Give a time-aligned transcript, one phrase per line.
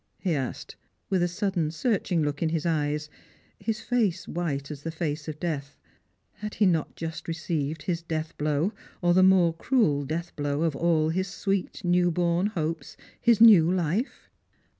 [0.17, 0.75] "he asked,
[1.11, 3.07] with a sudden searching look ill his eyes,
[3.59, 5.77] his face white as the face of death.
[6.37, 10.75] Had he not iust received his death blow, or the more cruel death blow of
[10.75, 14.27] all his sweet new born hojjes, his new life?